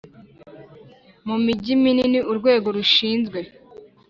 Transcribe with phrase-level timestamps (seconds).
[1.27, 3.39] Mu mijyi minini urwego rushinzwe